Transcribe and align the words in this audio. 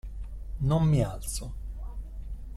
Non 0.61 0.79
mi 0.89 1.03
alzo! 1.03 1.53